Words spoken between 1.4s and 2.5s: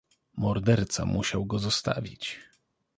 go zostawić."